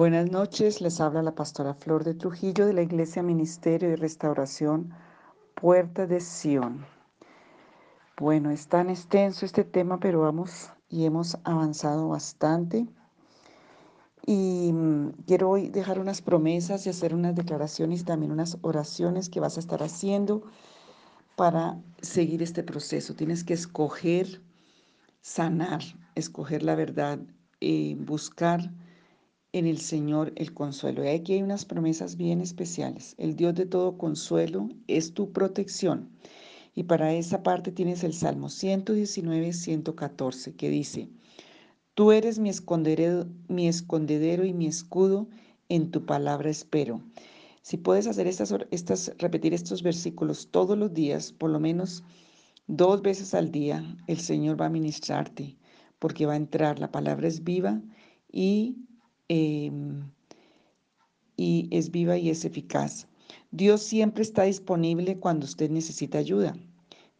[0.00, 4.94] Buenas noches, les habla la pastora Flor de Trujillo de la Iglesia Ministerio y Restauración
[5.54, 6.86] Puerta de Sion.
[8.16, 12.86] Bueno, es tan extenso este tema, pero vamos y hemos avanzado bastante.
[14.24, 19.28] Y mm, quiero hoy dejar unas promesas y hacer unas declaraciones y también unas oraciones
[19.28, 20.44] que vas a estar haciendo
[21.36, 23.14] para seguir este proceso.
[23.14, 24.40] Tienes que escoger
[25.20, 25.82] sanar,
[26.14, 27.18] escoger la verdad,
[27.60, 28.70] eh, buscar
[29.52, 31.04] en el Señor el consuelo.
[31.04, 33.14] Y aquí hay unas promesas bien especiales.
[33.18, 36.10] El Dios de todo consuelo es tu protección.
[36.74, 41.08] Y para esa parte tienes el Salmo 119, 114, que dice,
[41.94, 45.28] Tú eres mi escondedero, mi escondedero y mi escudo,
[45.68, 47.02] en tu palabra espero.
[47.62, 52.02] Si puedes hacer estas, estas, repetir estos versículos todos los días, por lo menos
[52.66, 55.56] dos veces al día, el Señor va a ministrarte,
[55.98, 57.82] porque va a entrar, la palabra es viva
[58.32, 58.76] y
[59.32, 60.10] Em,
[61.36, 63.06] y es viva y es eficaz.
[63.52, 66.56] Dios siempre está disponible cuando usted necesita ayuda.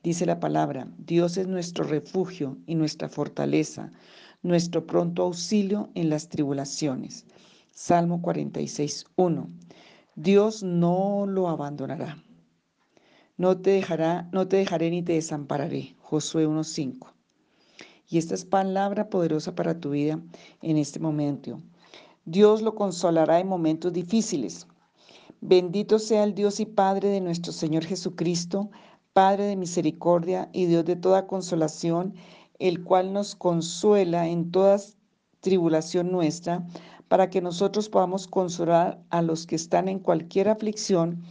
[0.02, 3.92] Dice la palabra, Dios es nuestro refugio y nuestra fortaleza,
[4.42, 7.26] nuestro pronto auxilio en las tribulaciones.
[7.70, 9.48] Salmo 46, 1.
[10.16, 12.20] Dios no lo abandonará.
[13.36, 15.94] No te dejará, no te dejaré ni te desampararé.
[16.00, 17.14] Josué 1:5.
[18.08, 20.20] Y esta es palabra poderosa para tu vida
[20.60, 21.62] en este momento.
[22.30, 24.68] Dios lo consolará en momentos difíciles.
[25.40, 28.70] Bendito sea el Dios y Padre de nuestro Señor Jesucristo,
[29.12, 32.14] Padre de misericordia y Dios de toda consolación,
[32.60, 34.78] el cual nos consuela en toda
[35.40, 36.64] tribulación nuestra,
[37.08, 41.24] para que nosotros podamos consolar a los que están en cualquier aflicción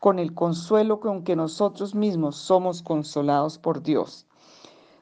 [0.00, 4.26] con el consuelo con que nosotros mismos somos consolados por Dios.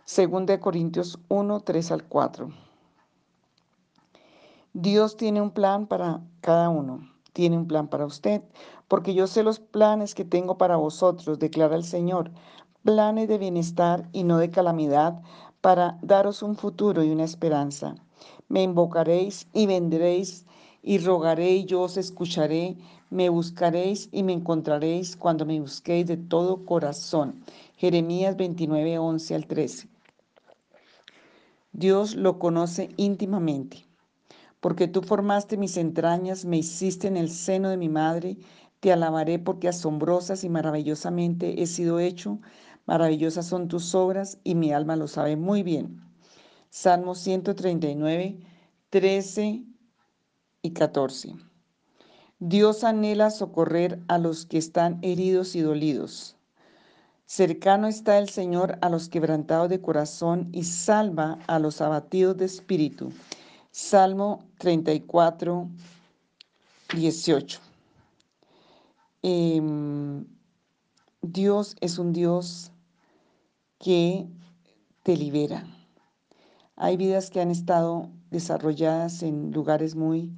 [0.04, 2.67] Segunda de Corintios 1, 3 al 4.
[4.74, 8.42] Dios tiene un plan para cada uno, tiene un plan para usted,
[8.86, 12.30] porque yo sé los planes que tengo para vosotros, declara el Señor,
[12.84, 15.22] planes de bienestar y no de calamidad,
[15.62, 17.94] para daros un futuro y una esperanza.
[18.48, 20.44] Me invocaréis y vendréis,
[20.82, 22.76] y rogaré y yo os escucharé,
[23.08, 27.42] me buscaréis y me encontraréis cuando me busquéis de todo corazón.
[27.78, 29.88] Jeremías 29, 11 al 13.
[31.72, 33.87] Dios lo conoce íntimamente
[34.60, 38.38] porque tú formaste mis entrañas, me hiciste en el seno de mi madre,
[38.80, 42.40] te alabaré porque asombrosas y maravillosamente he sido hecho,
[42.86, 46.00] maravillosas son tus obras y mi alma lo sabe muy bien.
[46.70, 48.40] Salmo 139,
[48.90, 49.64] 13
[50.62, 51.34] y 14.
[52.40, 56.36] Dios anhela socorrer a los que están heridos y dolidos.
[57.26, 62.46] Cercano está el Señor a los quebrantados de corazón y salva a los abatidos de
[62.46, 63.12] espíritu.
[63.80, 65.70] Salmo 34,
[66.94, 67.60] 18.
[69.22, 70.26] Em,
[71.22, 72.72] Dios es un Dios
[73.78, 74.26] que
[75.04, 75.64] te libera.
[76.74, 80.32] Hay vidas que han estado desarrolladas en lugares muy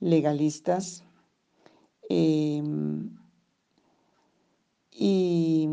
[0.00, 1.04] legalistas
[2.08, 3.14] em,
[4.90, 5.68] y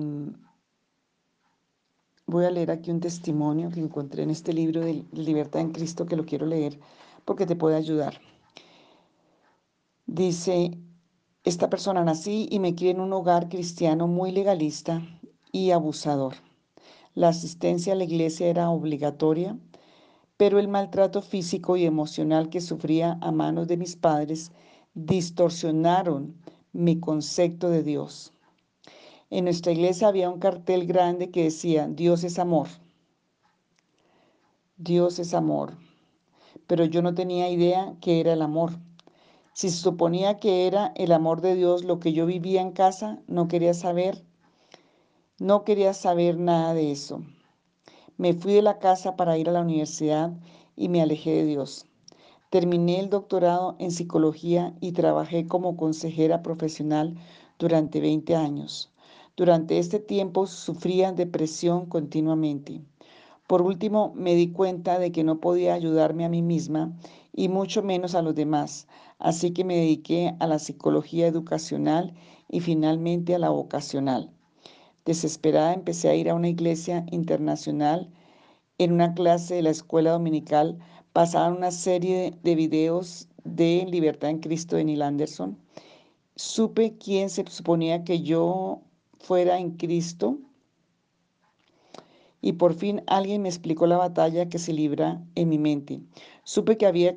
[2.28, 6.06] voy a leer aquí un testimonio que encontré en este libro de Libertad en Cristo
[6.06, 6.78] que lo quiero leer
[7.26, 8.20] porque te puede ayudar.
[10.06, 10.78] Dice,
[11.44, 15.02] esta persona nací y me crié en un hogar cristiano muy legalista
[15.52, 16.36] y abusador.
[17.16, 19.58] La asistencia a la iglesia era obligatoria,
[20.38, 24.52] pero el maltrato físico y emocional que sufría a manos de mis padres
[24.94, 26.36] distorsionaron
[26.74, 28.34] mi concepto de Dios.
[29.30, 32.68] En nuestra iglesia había un cartel grande que decía, Dios es amor.
[34.78, 35.78] Dios es amor
[36.68, 38.72] pero yo no tenía idea que era el amor.
[39.54, 43.20] Si se suponía que era el amor de Dios lo que yo vivía en casa,
[43.28, 44.24] no quería saber,
[45.40, 47.22] no quería saber nada de eso.
[48.18, 50.32] Me fui de la casa para ir a la universidad
[50.76, 51.86] y me alejé de Dios.
[52.50, 57.16] Terminé el doctorado en psicología y trabajé como consejera profesional
[57.58, 58.92] durante 20 años.
[59.36, 62.82] Durante este tiempo sufría depresión continuamente.
[63.54, 66.92] Por último, me di cuenta de que no podía ayudarme a mí misma
[67.32, 68.88] y mucho menos a los demás,
[69.20, 72.16] así que me dediqué a la psicología educacional
[72.50, 74.32] y finalmente a la vocacional.
[75.06, 78.10] Desesperada empecé a ir a una iglesia internacional.
[78.80, 80.80] En una clase de la escuela dominical
[81.12, 85.60] pasaban una serie de videos de Libertad en Cristo de Neil Anderson.
[86.36, 88.82] Supe quién se suponía que yo
[89.20, 90.40] fuera en Cristo
[92.44, 96.02] y por fin alguien me explicó la batalla que se libra en mi mente.
[96.44, 97.16] Supe que había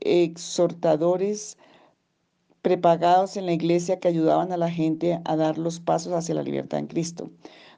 [0.00, 1.58] exhortadores
[2.62, 6.44] prepagados en la iglesia que ayudaban a la gente a dar los pasos hacia la
[6.44, 7.30] libertad en Cristo.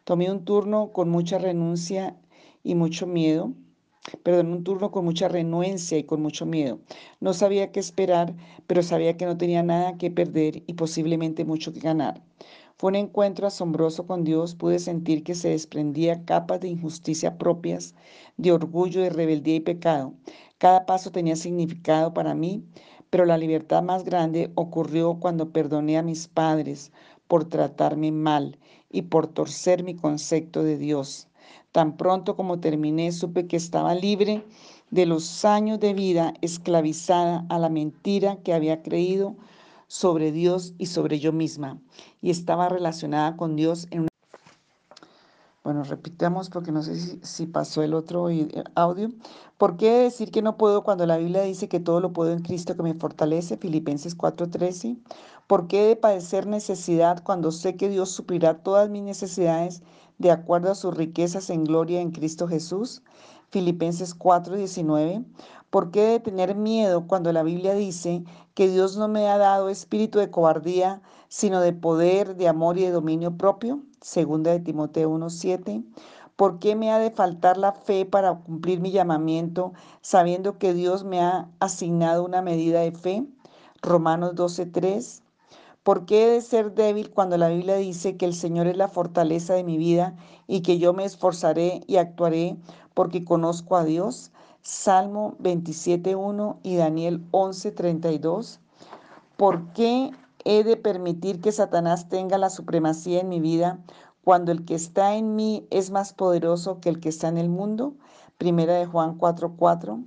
[0.04, 2.14] Tomé un turno con mucha renuncia
[2.62, 3.54] y mucho miedo,
[4.22, 6.78] perdón, un turno con mucha renuencia y con mucho miedo.
[7.20, 8.34] No sabía qué esperar,
[8.66, 12.22] pero sabía que no tenía nada que perder y posiblemente mucho que ganar.
[12.82, 17.94] Fue un encuentro asombroso con Dios, pude sentir que se desprendía capas de injusticia propias,
[18.38, 20.14] de orgullo, de rebeldía y pecado.
[20.58, 22.64] Cada paso tenía significado para mí,
[23.08, 26.90] pero la libertad más grande ocurrió cuando perdoné a mis padres
[27.28, 28.58] por tratarme mal
[28.90, 31.28] y por torcer mi concepto de Dios.
[31.70, 34.44] Tan pronto como terminé, supe que estaba libre
[34.90, 39.36] de los años de vida esclavizada a la mentira que había creído
[39.92, 41.78] sobre Dios y sobre yo misma,
[42.22, 44.08] y estaba relacionada con Dios en una...
[45.64, 48.28] Bueno, repitamos porque no sé si, pasó el otro
[48.74, 49.10] audio.
[49.58, 52.40] ¿Por qué decir que no puedo cuando la Biblia dice que todo lo puedo en
[52.40, 53.58] Cristo que me fortalece?
[53.58, 54.96] Filipenses 4:13.
[55.46, 59.82] ¿Por qué de padecer necesidad cuando sé que Dios suplirá todas mis necesidades
[60.16, 63.02] de acuerdo a sus riquezas en gloria en Cristo Jesús?
[63.50, 65.26] Filipenses 4:19.
[65.72, 69.70] ¿Por qué de tener miedo cuando la Biblia dice que Dios no me ha dado
[69.70, 73.80] espíritu de cobardía, sino de poder, de amor y de dominio propio?
[74.02, 75.82] Segunda de Timoteo 1:7.
[76.36, 79.72] ¿Por qué me ha de faltar la fe para cumplir mi llamamiento,
[80.02, 83.26] sabiendo que Dios me ha asignado una medida de fe?
[83.80, 85.22] Romanos 12:3.
[85.82, 88.88] ¿Por qué he de ser débil cuando la Biblia dice que el Señor es la
[88.88, 90.16] fortaleza de mi vida
[90.46, 92.58] y que yo me esforzaré y actuaré
[92.92, 94.32] porque conozco a Dios?
[94.62, 98.60] Salmo 27.1 y Daniel 11.32.
[99.36, 100.12] ¿Por qué
[100.44, 103.80] he de permitir que Satanás tenga la supremacía en mi vida
[104.22, 107.48] cuando el que está en mí es más poderoso que el que está en el
[107.48, 107.94] mundo?
[108.38, 110.04] Primera de Juan 4.4.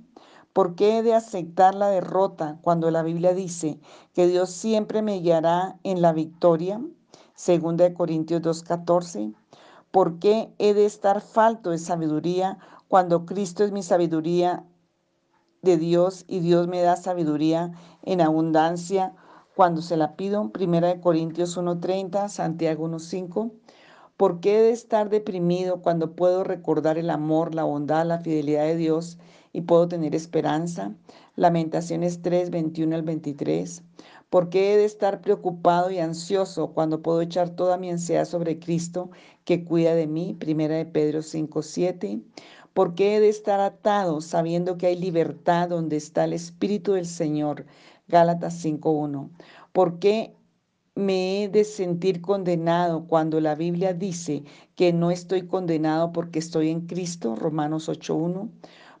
[0.54, 3.78] ¿Por qué he de aceptar la derrota cuando la Biblia dice
[4.14, 6.80] que Dios siempre me guiará en la victoria?
[7.34, 9.34] Segunda de Corintios 2.14.
[9.90, 14.64] ¿Por qué he de estar falto de sabiduría cuando Cristo es mi sabiduría
[15.62, 17.72] de Dios y Dios me da sabiduría
[18.02, 19.14] en abundancia
[19.54, 20.50] cuando se la pido?
[20.52, 23.52] Primera de Corintios 1.30, Santiago 1.5.
[24.16, 28.64] ¿Por qué he de estar deprimido cuando puedo recordar el amor, la bondad, la fidelidad
[28.64, 29.18] de Dios
[29.52, 30.94] y puedo tener esperanza?
[31.34, 33.82] Lamentaciones 3, 21 al 23.
[34.30, 38.58] ¿Por qué he de estar preocupado y ansioso cuando puedo echar toda mi ansiedad sobre
[38.58, 39.10] Cristo
[39.44, 40.34] que cuida de mí?
[40.38, 42.20] Primera de Pedro 5, 7.
[42.76, 47.06] ¿Por qué he de estar atado sabiendo que hay libertad donde está el Espíritu del
[47.06, 47.64] Señor?
[48.06, 49.30] Gálatas 5.1.
[49.72, 50.36] ¿Por qué
[50.94, 54.44] me he de sentir condenado cuando la Biblia dice
[54.74, 57.34] que no estoy condenado porque estoy en Cristo?
[57.34, 58.50] Romanos 8.1.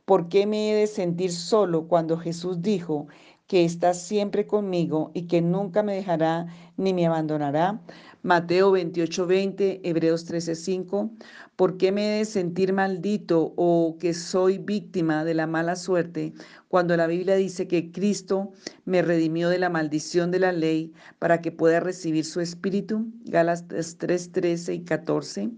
[0.06, 3.08] ¿Por qué me he de sentir solo cuando Jesús dijo
[3.46, 6.46] que está siempre conmigo y que nunca me dejará
[6.76, 7.80] ni me abandonará?
[8.22, 11.10] Mateo 28:20, Hebreos 13:5.
[11.54, 16.32] ¿Por qué me he de sentir maldito o que soy víctima de la mala suerte
[16.68, 18.50] cuando la Biblia dice que Cristo
[18.84, 23.06] me redimió de la maldición de la ley para que pueda recibir su espíritu?
[23.24, 25.50] Gálatas 3:13 y 14.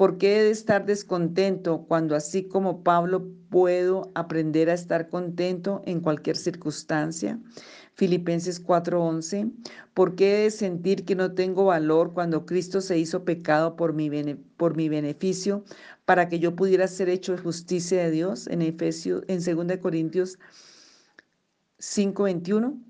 [0.00, 5.82] ¿Por qué he de estar descontento cuando así como Pablo puedo aprender a estar contento
[5.84, 7.38] en cualquier circunstancia?
[7.92, 9.52] Filipenses 4:11.
[9.92, 13.92] ¿Por qué he de sentir que no tengo valor cuando Cristo se hizo pecado por
[13.92, 14.08] mi,
[14.56, 15.64] por mi beneficio
[16.06, 18.46] para que yo pudiera ser hecho justicia de Dios?
[18.46, 20.38] En Efesios, en 2 Corintios
[21.78, 22.82] 5:21.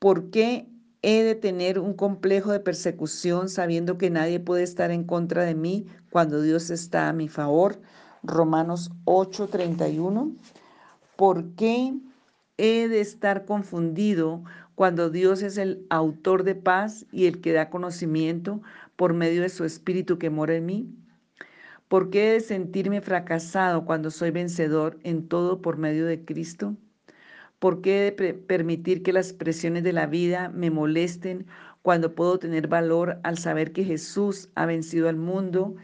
[0.00, 0.71] ¿Por qué
[1.02, 5.54] he de tener un complejo de persecución sabiendo que nadie puede estar en contra de
[5.54, 7.80] mí cuando Dios está a mi favor.
[8.22, 10.36] Romanos 8:31.
[11.16, 11.94] ¿Por qué
[12.56, 14.44] he de estar confundido
[14.76, 18.62] cuando Dios es el autor de paz y el que da conocimiento
[18.96, 20.96] por medio de su espíritu que mora en mí?
[21.88, 26.76] ¿Por qué he de sentirme fracasado cuando soy vencedor en todo por medio de Cristo?
[27.62, 28.10] ¿Por qué
[28.48, 31.46] permitir que las presiones de la vida me molesten
[31.82, 35.76] cuando puedo tener valor al saber que Jesús ha vencido al mundo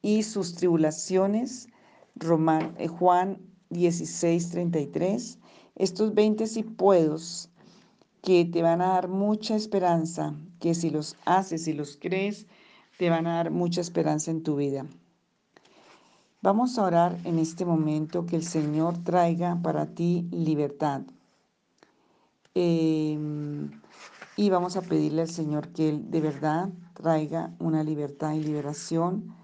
[0.00, 1.68] y sus tribulaciones?
[2.14, 3.36] Roman, eh, Juan
[3.68, 5.38] 16, 33.
[5.74, 7.50] Estos 20 si puedos
[8.22, 12.46] que te van a dar mucha esperanza, que si los haces y los crees,
[12.96, 14.86] te van a dar mucha esperanza en tu vida.
[16.40, 21.02] Vamos a orar en este momento que el Señor traiga para ti libertad.
[22.58, 23.70] Em,
[24.34, 29.36] y vamos a pedirle al Señor que Él de verdad traiga una libertad y liberación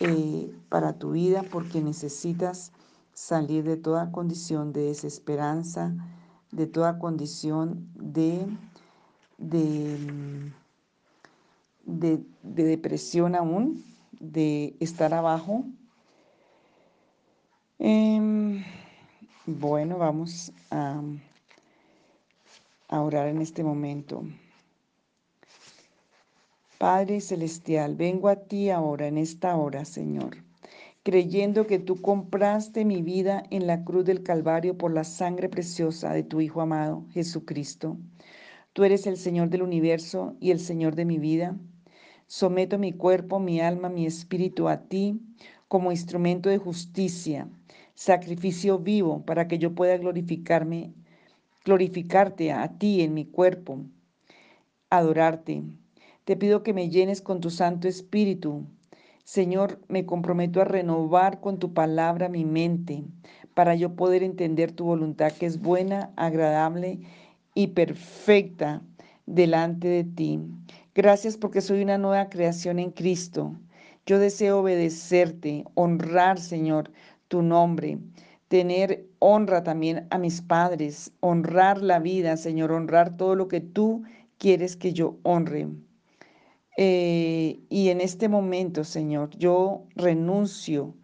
[0.00, 2.72] eh, para tu vida porque necesitas
[3.12, 5.94] salir de toda condición de desesperanza,
[6.50, 8.48] de toda condición de
[9.36, 9.98] de,
[11.84, 15.66] de, depresión aún, de estar abajo.
[17.78, 18.64] Em,
[19.44, 21.02] bueno, vamos a,
[22.88, 24.24] a orar en este momento.
[26.78, 30.36] Padre Celestial, vengo a ti ahora, en esta hora, Señor,
[31.02, 36.12] creyendo que tú compraste mi vida en la cruz del Calvario por la sangre preciosa
[36.12, 37.96] de tu Hijo amado, Jesucristo.
[38.72, 41.56] Tú eres el Señor del universo y el Señor de mi vida.
[42.26, 45.20] Someto mi cuerpo, mi alma, mi espíritu a ti
[45.68, 47.48] como instrumento de justicia,
[47.94, 50.92] sacrificio vivo para que yo pueda glorificarme,
[51.64, 53.80] glorificarte a ti en mi cuerpo,
[54.90, 55.62] adorarte
[56.24, 58.64] te pido que me llenes con tu Santo Espíritu.
[59.24, 63.04] Señor, me comprometo a renovar con tu palabra mi mente
[63.52, 67.00] para yo poder entender tu voluntad que es buena, agradable
[67.54, 68.80] y perfecta
[69.26, 70.40] delante de ti.
[70.94, 73.54] Gracias porque soy una nueva creación en Cristo.
[74.06, 76.90] Yo deseo obedecerte, honrar, Señor,
[77.28, 77.98] tu nombre,
[78.54, 84.04] tener honra también a mis padres, honrar la vida, Señor, honrar todo lo que tú
[84.38, 85.66] quieres que yo honre.
[86.76, 90.94] Eh, y en este momento, Señor, yo renuncio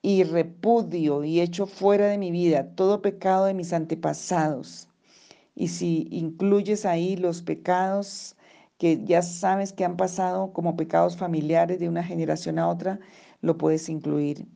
[0.00, 4.88] y repudio y echo fuera de mi vida todo pecado de mis antepasados.
[5.56, 8.36] Y si incluyes ahí los pecados
[8.78, 13.00] que ya sabes que han pasado como pecados familiares de una generación a otra,
[13.40, 14.46] lo puedes incluir.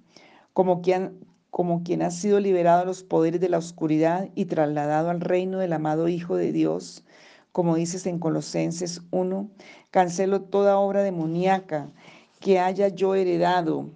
[0.53, 5.11] Como quien, como quien ha sido liberado de los poderes de la oscuridad y trasladado
[5.11, 7.05] al reino del amado Hijo de Dios,
[7.53, 9.51] como dices en Colosenses 1,
[9.91, 11.91] cancelo toda obra demoníaca
[12.39, 13.91] que haya yo heredado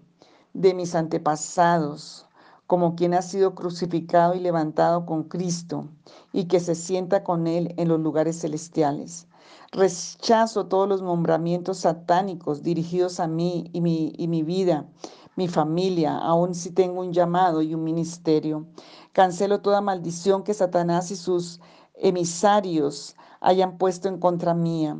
[0.53, 2.27] de mis antepasados,
[2.67, 5.89] como quien ha sido crucificado y levantado con Cristo
[6.33, 9.29] y que se sienta con Él en los lugares celestiales.
[9.73, 14.87] Rechazo todos los nombramientos satánicos dirigidos a mí y mi, y mi vida,
[15.37, 18.67] mi familia, aun si tengo un llamado y un ministerio.
[19.12, 21.61] Cancelo toda maldición que Satanás y sus
[21.95, 24.97] emisarios hayan puesto en contra mía.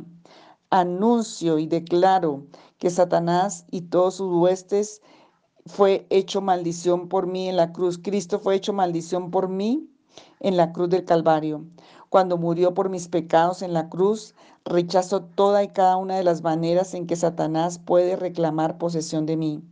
[0.69, 2.43] Anuncio y declaro
[2.77, 5.01] que Satanás y todos sus huestes
[5.65, 7.97] fue hecho maldición por mí en la cruz.
[7.97, 9.89] Cristo fue hecho maldición por mí
[10.39, 11.65] en la cruz del Calvario.
[12.09, 16.43] Cuando murió por mis pecados en la cruz, rechazo toda y cada una de las
[16.43, 19.63] maneras en que Satanás puede reclamar posesión de mí.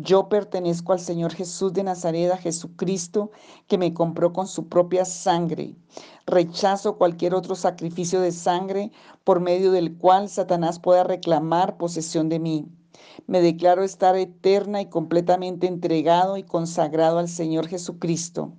[0.00, 3.32] Yo pertenezco al Señor Jesús de Nazaret, a Jesucristo,
[3.66, 5.74] que me compró con su propia sangre.
[6.24, 8.92] Rechazo cualquier otro sacrificio de sangre
[9.24, 12.68] por medio del cual Satanás pueda reclamar posesión de mí.
[13.26, 18.52] Me declaro estar eterna y completamente entregado y consagrado al Señor Jesucristo.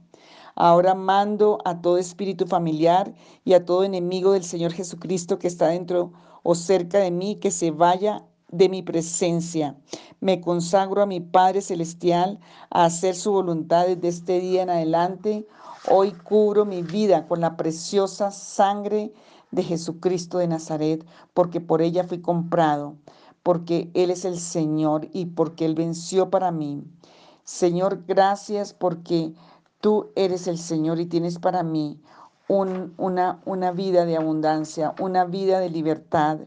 [0.56, 3.14] Ahora mando a todo espíritu familiar
[3.46, 6.12] y a todo enemigo del Señor Jesucristo que está dentro
[6.44, 9.76] o cerca de mí que se vaya de mi presencia.
[10.20, 12.40] Me consagro a mi Padre Celestial
[12.70, 15.48] a hacer su voluntad desde este día en adelante.
[15.90, 19.14] Hoy cubro mi vida con la preciosa sangre
[19.52, 22.96] de Jesucristo de Nazaret, porque por ella fui comprado,
[23.44, 26.84] porque Él es el Señor y porque Él venció para mí.
[27.44, 29.34] Señor, gracias porque
[29.80, 32.00] tú eres el Señor y tienes para mí
[32.48, 36.40] una, una vida de abundancia, una vida de libertad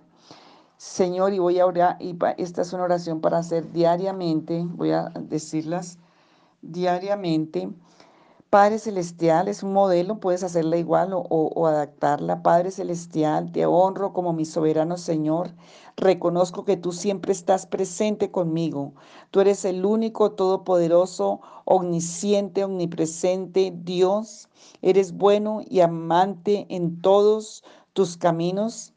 [0.82, 5.12] Señor, y voy a orar, y esta es una oración para hacer diariamente, voy a
[5.14, 6.00] decirlas
[6.60, 7.70] diariamente.
[8.50, 12.42] Padre Celestial es un modelo, puedes hacerla igual o, o, adaptarla.
[12.42, 15.54] Padre Celestial, te honro como mi soberano Señor.
[15.96, 18.92] Reconozco que tú siempre estás presente conmigo.
[19.30, 24.48] Tú eres el único, todopoderoso, omnisciente, omnipresente Dios.
[24.82, 27.62] Eres bueno y amante en todos
[27.92, 28.92] tus caminos.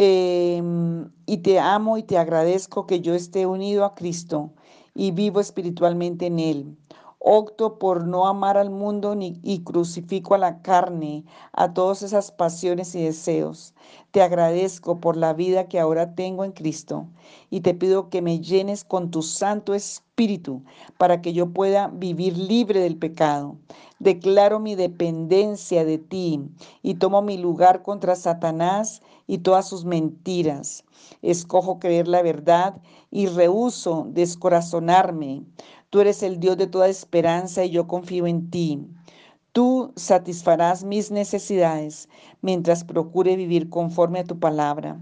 [0.00, 4.54] Em, y te amo y te agradezco que yo esté unido a Cristo
[4.94, 6.76] y vivo espiritualmente en Él.
[7.20, 12.30] Opto por no amar al mundo ni, y crucifico a la carne, a todas esas
[12.30, 13.74] pasiones y deseos.
[14.12, 17.06] Te agradezco por la vida que ahora tengo en Cristo
[17.50, 20.62] y te pido que me llenes con tu Santo Espíritu
[20.96, 23.56] para que yo pueda vivir libre del pecado.
[23.98, 26.40] Declaro mi dependencia de ti
[26.82, 30.84] y tomo mi lugar contra Satanás y todas sus mentiras.
[31.22, 35.42] Escojo creer la verdad y rehuso descorazonarme.
[35.90, 38.86] Tú eres el Dios de toda esperanza y yo confío en ti.
[39.52, 42.08] Tú satisfarás mis necesidades
[42.42, 45.00] mientras procure vivir conforme a tu palabra.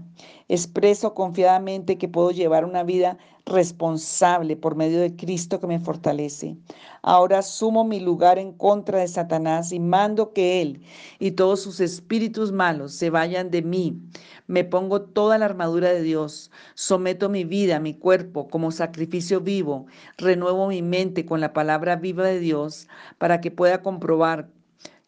[0.49, 6.55] Expreso confiadamente que puedo llevar una vida responsable por medio de Cristo que me fortalece.
[7.01, 10.81] Ahora asumo mi lugar en contra de Satanás y mando que él
[11.19, 14.01] y todos sus espíritus malos se vayan de mí.
[14.47, 19.87] Me pongo toda la armadura de Dios, someto mi vida, mi cuerpo como sacrificio vivo,
[20.17, 22.87] renuevo mi mente con la palabra viva de Dios
[23.17, 24.49] para que pueda comprobar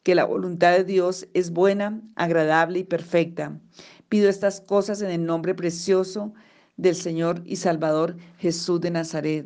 [0.03, 3.59] que la voluntad de Dios es buena, agradable y perfecta.
[4.09, 6.33] Pido estas cosas en el nombre precioso
[6.77, 9.45] del Señor y Salvador Jesús de Nazaret.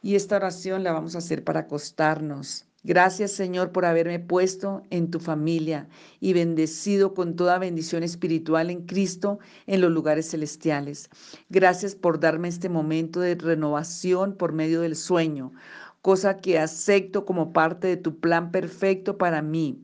[0.00, 2.66] Y esta oración la vamos a hacer para acostarnos.
[2.84, 5.88] Gracias Señor por haberme puesto en tu familia
[6.20, 11.10] y bendecido con toda bendición espiritual en Cristo en los lugares celestiales.
[11.48, 15.52] Gracias por darme este momento de renovación por medio del sueño,
[16.00, 19.80] cosa que acepto como parte de tu plan perfecto para mí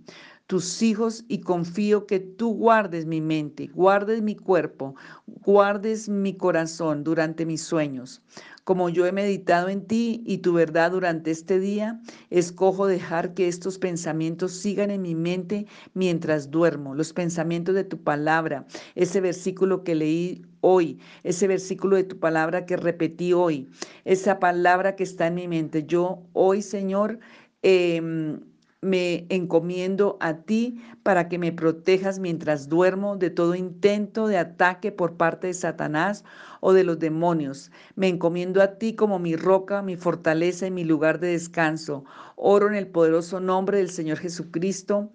[0.50, 4.96] tus hijos y confío que tú guardes mi mente, guardes mi cuerpo,
[5.28, 8.20] guardes mi corazón durante mis sueños.
[8.64, 13.46] Como yo he meditado en ti y tu verdad durante este día, escojo dejar que
[13.46, 18.66] estos pensamientos sigan en mi mente mientras duermo, los pensamientos de tu palabra,
[18.96, 23.68] ese versículo que leí hoy, ese versículo de tu palabra que repetí hoy,
[24.04, 25.84] esa palabra que está en mi mente.
[25.86, 27.20] Yo hoy, Señor,
[27.62, 28.40] eh,
[28.82, 34.90] me encomiendo a ti para que me protejas mientras duermo de todo intento de ataque
[34.90, 36.24] por parte de Satanás
[36.60, 37.70] o de los demonios.
[37.94, 42.04] Me encomiendo a ti como mi roca, mi fortaleza y mi lugar de descanso.
[42.36, 45.12] Oro en el poderoso nombre del Señor Jesucristo.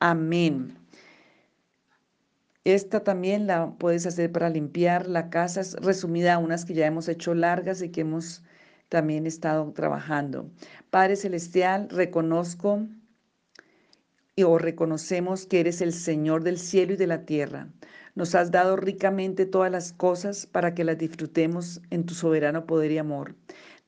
[0.00, 0.78] Amén.
[2.64, 6.86] Esta también la puedes hacer para limpiar la casa, es resumida a unas que ya
[6.86, 8.42] hemos hecho largas y que hemos
[8.88, 10.50] también estado trabajando.
[10.94, 12.86] Padre Celestial, reconozco
[14.36, 17.66] y o reconocemos que eres el Señor del cielo y de la tierra.
[18.14, 22.92] Nos has dado ricamente todas las cosas para que las disfrutemos en tu soberano poder
[22.92, 23.34] y amor.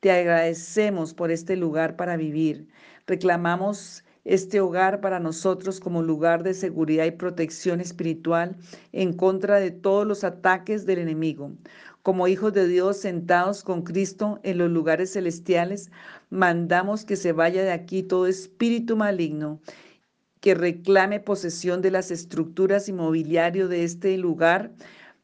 [0.01, 2.67] Te agradecemos por este lugar para vivir.
[3.05, 8.57] Reclamamos este hogar para nosotros como lugar de seguridad y protección espiritual
[8.91, 11.53] en contra de todos los ataques del enemigo.
[12.07, 15.91] Como hijos de Dios sentados con Cristo en los lugares celestiales,
[16.29, 19.59] mandamos que se vaya de aquí todo espíritu maligno
[20.39, 24.71] que reclame posesión de las estructuras y mobiliario de este lugar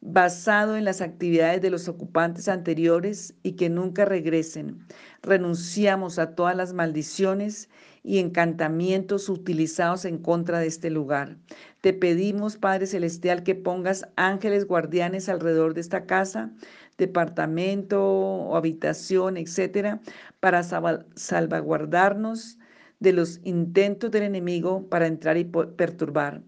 [0.02, 4.86] basado en las actividades de los ocupantes anteriores y que nunca regresen.
[5.22, 7.70] Renunciamos a todas las maldiciones
[8.04, 11.38] y encantamientos utilizados en contra de este lugar.
[11.82, 16.52] Te pedimos, Padre Celestial, que pongas ángeles guardianes alrededor de esta casa,
[16.98, 20.02] departamento o habitación, etcétera,
[20.40, 22.60] para salvaguardarnos
[23.00, 26.42] de los intentos del enemigo para entrar y perturbar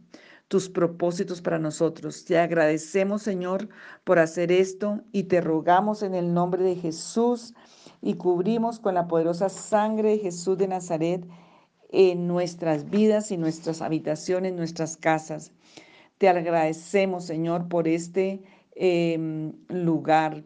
[0.47, 2.23] tus propósitos para nosotros.
[2.23, 3.67] Te agradecemos, Señor,
[4.03, 7.53] por hacer esto y te rogamos en el nombre de Jesús
[8.01, 11.25] y cubrimos con la poderosa sangre de Jesús de Nazaret
[11.91, 15.51] en nuestras vidas y nuestras habitaciones, nuestras casas.
[16.17, 18.41] Te agradecemos, Señor, por este
[18.75, 20.43] em, lugar.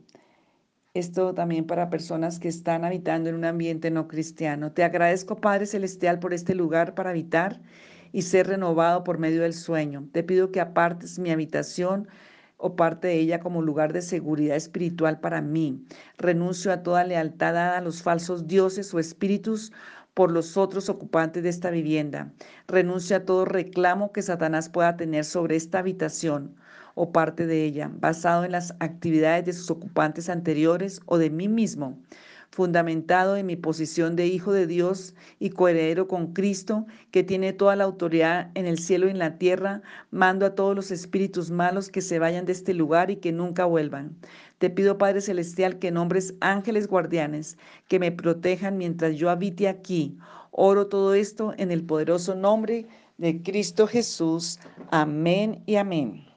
[0.94, 4.72] Esto también para personas que están habitando en un ambiente no cristiano.
[4.72, 7.62] Te agradezco, Padre Celestial, por este lugar para habitar
[8.12, 10.10] y ser renovado por medio del sueño.
[10.12, 12.08] Te pido que apartes mi habitación
[12.58, 15.86] o parte de ella como lugar de seguridad espiritual para mí.
[16.18, 19.72] Renuncio a toda lealtad a los falsos dioses o espíritus
[20.20, 22.34] por los otros ocupantes de esta vivienda.
[22.68, 26.58] Renuncio a todo reclamo que Satanás pueda tener sobre esta habitación
[26.94, 31.48] o parte de ella, basado en las actividades de sus ocupantes anteriores o de mí
[31.48, 31.98] mismo
[32.52, 37.76] fundamentado en mi posición de hijo de Dios y coheredero con Cristo, que tiene toda
[37.76, 41.90] la autoridad en el cielo y en la tierra, mando a todos los espíritus malos
[41.90, 44.18] que se vayan de este lugar y que nunca vuelvan.
[44.60, 50.18] Te pido, Padre Celestial, que nombres ángeles guardianes que me protejan mientras yo habite aquí.
[50.52, 52.86] Oro todo esto en el poderoso nombre
[53.18, 54.60] de Cristo Jesús.
[54.92, 56.29] Amén y amén.